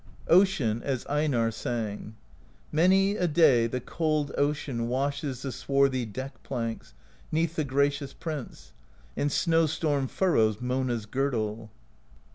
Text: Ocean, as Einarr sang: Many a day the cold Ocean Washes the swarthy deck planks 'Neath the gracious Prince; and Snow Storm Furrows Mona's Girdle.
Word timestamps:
Ocean, 0.29 0.81
as 0.81 1.05
Einarr 1.05 1.53
sang: 1.53 2.15
Many 2.71 3.17
a 3.17 3.27
day 3.27 3.67
the 3.67 3.79
cold 3.79 4.31
Ocean 4.35 4.87
Washes 4.87 5.43
the 5.43 5.51
swarthy 5.51 6.07
deck 6.07 6.41
planks 6.41 6.95
'Neath 7.31 7.55
the 7.55 7.63
gracious 7.63 8.11
Prince; 8.11 8.73
and 9.15 9.31
Snow 9.31 9.67
Storm 9.67 10.07
Furrows 10.07 10.59
Mona's 10.59 11.05
Girdle. 11.05 11.69